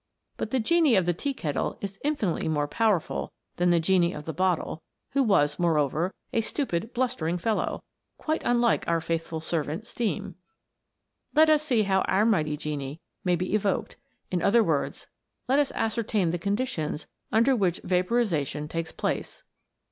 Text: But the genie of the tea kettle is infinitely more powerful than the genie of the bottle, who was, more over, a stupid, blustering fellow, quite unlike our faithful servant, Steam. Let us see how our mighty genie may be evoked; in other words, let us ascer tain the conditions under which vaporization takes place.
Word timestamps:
But 0.35 0.49
the 0.49 0.59
genie 0.59 0.95
of 0.95 1.05
the 1.05 1.13
tea 1.13 1.31
kettle 1.35 1.77
is 1.79 1.99
infinitely 2.03 2.47
more 2.47 2.67
powerful 2.67 3.31
than 3.57 3.69
the 3.69 3.79
genie 3.79 4.13
of 4.13 4.25
the 4.25 4.33
bottle, 4.33 4.81
who 5.11 5.21
was, 5.21 5.59
more 5.59 5.77
over, 5.77 6.15
a 6.33 6.41
stupid, 6.41 6.91
blustering 6.91 7.37
fellow, 7.37 7.83
quite 8.17 8.41
unlike 8.43 8.83
our 8.87 8.99
faithful 8.99 9.39
servant, 9.39 9.85
Steam. 9.85 10.33
Let 11.35 11.51
us 11.51 11.61
see 11.61 11.83
how 11.83 12.01
our 12.07 12.25
mighty 12.25 12.57
genie 12.57 12.99
may 13.23 13.35
be 13.35 13.53
evoked; 13.53 13.95
in 14.31 14.41
other 14.41 14.63
words, 14.63 15.05
let 15.47 15.59
us 15.59 15.71
ascer 15.73 16.07
tain 16.07 16.31
the 16.31 16.39
conditions 16.39 17.05
under 17.31 17.55
which 17.55 17.79
vaporization 17.83 18.67
takes 18.67 18.91
place. 18.91 19.43